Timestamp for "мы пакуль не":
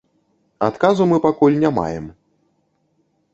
1.11-1.71